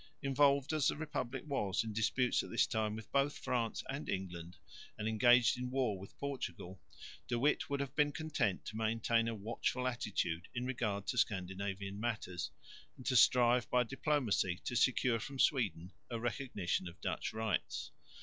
Involved 0.23 0.73
as 0.73 0.87
the 0.87 0.97
republic 0.97 1.43
was 1.45 1.83
in 1.83 1.93
disputes 1.93 2.41
at 2.41 2.49
this 2.49 2.65
time 2.65 2.95
with 2.95 3.11
both 3.11 3.37
France 3.37 3.83
and 3.87 4.09
England, 4.09 4.57
and 4.97 5.07
engaged 5.07 5.59
in 5.59 5.69
war 5.69 5.99
with 5.99 6.17
Portugal, 6.17 6.81
De 7.27 7.37
Witt 7.37 7.69
would 7.69 7.79
have 7.81 7.93
been 7.95 8.11
content 8.11 8.65
to 8.65 8.75
maintain 8.75 9.27
a 9.27 9.35
watchful 9.35 9.87
attitude 9.87 10.47
in 10.55 10.65
regard 10.65 11.05
to 11.05 11.19
Scandinavian 11.19 11.99
matters 11.99 12.49
and 12.97 13.05
to 13.05 13.15
strive 13.15 13.69
by 13.69 13.83
diplomacy 13.83 14.59
to 14.65 14.75
secure 14.75 15.19
from 15.19 15.37
Sweden 15.37 15.91
a 16.09 16.19
recognition 16.19 16.87
of 16.87 16.99
Dutch 16.99 17.31
rights. 17.31 17.91